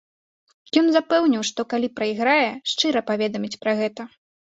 Ён 0.79 0.87
запэўніў, 0.95 1.43
што 1.49 1.65
калі 1.73 1.89
прайграе, 1.99 2.47
шчыра 2.71 3.05
паведаміць 3.11 3.59
пра 3.67 3.77
гэта. 3.83 4.09